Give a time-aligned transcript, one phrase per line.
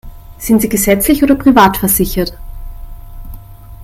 [0.39, 2.35] Sind Sie gesetzlich oder privat versichert?